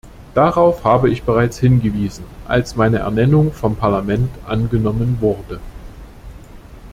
Darauf 0.33 0.83
habe 0.83 1.11
ich 1.11 1.21
bereits 1.21 1.59
hingewiesen, 1.59 2.25
als 2.47 2.75
meine 2.75 2.97
Ernennung 2.97 3.51
vom 3.53 3.75
Parlament 3.75 4.31
angenommen 4.47 5.17
wurde. 5.21 5.59